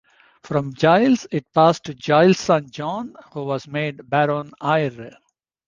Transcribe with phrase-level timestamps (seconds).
[0.41, 5.11] From Giles it passed to Giles' son John, who was made Baron Eyre.